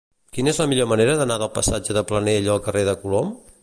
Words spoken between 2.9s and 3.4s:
de Colom?